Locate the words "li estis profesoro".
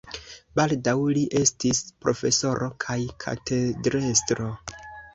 1.17-2.73